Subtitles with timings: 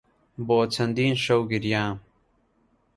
[0.47, 1.97] بۆ چەندین شەو گریام.